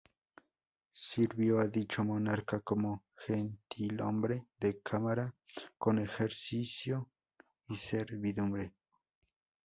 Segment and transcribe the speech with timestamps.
[0.95, 5.31] Sirvió a dicho monarca como gentilhombre de cámara
[5.77, 7.07] con ejercicio
[7.67, 8.73] y servidumbre.